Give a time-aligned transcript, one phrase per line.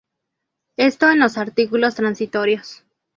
[0.77, 2.83] Esto en los artículos transitorios.